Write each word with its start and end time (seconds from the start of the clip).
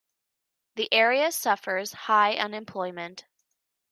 The 0.77 0.91
area 0.91 1.31
suffers 1.31 1.93
high 1.93 2.33
unemployment. 2.35 3.25